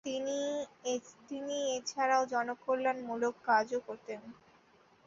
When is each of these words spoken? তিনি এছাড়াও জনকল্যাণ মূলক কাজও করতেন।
তিনি 1.29 1.57
এছাড়াও 1.75 2.23
জনকল্যাণ 2.33 2.97
মূলক 3.07 3.33
কাজও 3.47 3.79
করতেন। 3.87 4.21